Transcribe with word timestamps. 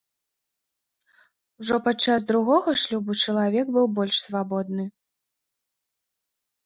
Ужо 1.63 1.75
падчас 1.87 2.25
другога 2.33 2.73
шлюбу 2.85 3.11
чалавек 3.27 3.65
быў 3.79 3.85
больш 4.01 4.15
свабодны. 4.25 4.91